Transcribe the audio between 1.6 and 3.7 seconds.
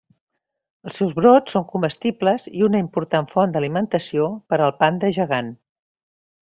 comestibles i una important font